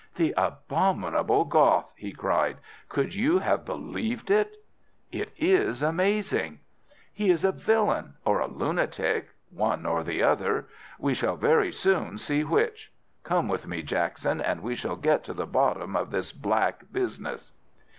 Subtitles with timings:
[0.15, 2.57] "The abominable Goth!" he cried.
[2.89, 4.55] "Could you have believed it?"
[5.11, 6.59] "It is amazing."
[7.13, 10.65] "He is a villain or a lunatic—one or the other.
[10.97, 12.91] We shall very soon see which.
[13.23, 17.53] Come with me, Jackson, and we shall get to the bottom of this black business."